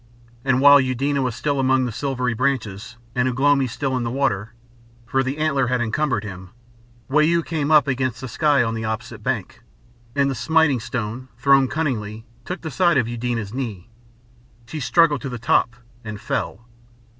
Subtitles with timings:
[0.43, 4.09] And while Eudena was still among the silvery branches and Ugh lomi still in the
[4.09, 4.51] water
[5.05, 6.49] for the antler had encumbered him
[7.07, 9.61] Wau came up against the sky on the opposite bank,
[10.15, 13.89] and the smiting stone, thrown cunningly, took the side of Eudena's knee.
[14.65, 16.67] She struggled to the top and fell.